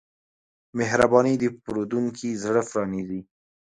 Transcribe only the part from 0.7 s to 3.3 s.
مهرباني د پیرودونکي زړه پرانیزي.